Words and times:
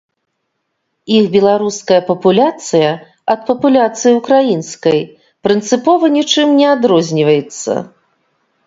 Іх 1.17 1.27
беларуская 1.35 1.99
папуляцыя 2.09 2.87
ад 3.35 3.39
папуляцыі 3.51 4.11
ўкраінскай 4.19 4.99
прынцыпова 5.45 6.05
нічым 6.17 6.47
не 6.63 6.67
адрозніваецца. 6.75 7.71